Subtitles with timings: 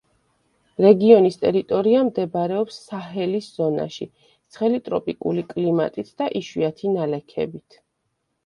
[0.83, 4.07] რეგიონის ტერიტორია მდებარეობს საჰელის ზონაში,
[4.57, 7.81] ცხელი ტროპიკული კლიმატით და იშვიათი ნალექებით.